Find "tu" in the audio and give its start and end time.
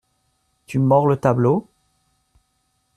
0.65-0.79